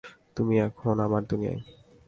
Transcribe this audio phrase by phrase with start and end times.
[0.37, 1.61] তুমি এখন আমার দুনিয়ায়।